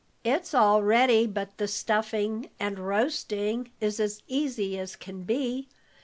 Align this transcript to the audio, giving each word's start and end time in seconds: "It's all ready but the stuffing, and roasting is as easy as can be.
"It's 0.23 0.55
all 0.55 0.81
ready 0.81 1.27
but 1.27 1.59
the 1.59 1.67
stuffing, 1.67 2.49
and 2.59 2.79
roasting 2.79 3.69
is 3.79 3.99
as 3.99 4.23
easy 4.27 4.79
as 4.79 4.95
can 4.95 5.25
be. 5.25 5.67